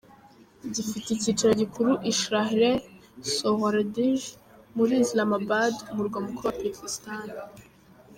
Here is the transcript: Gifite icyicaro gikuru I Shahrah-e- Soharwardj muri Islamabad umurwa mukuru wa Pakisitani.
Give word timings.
Gifite 0.73 1.07
icyicaro 1.11 1.53
gikuru 1.61 1.91
I 2.11 2.13
Shahrah-e- 2.21 2.83
Soharwardj 3.35 4.21
muri 4.75 4.93
Islamabad 5.03 5.73
umurwa 5.91 6.17
mukuru 6.25 6.45
wa 6.49 6.57
Pakisitani. 6.63 7.31